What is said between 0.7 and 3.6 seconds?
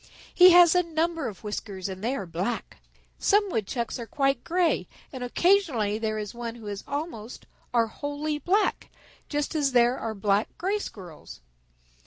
a number of whiskers and they are black. Some